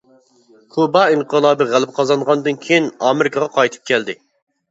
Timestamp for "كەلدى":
3.93-4.19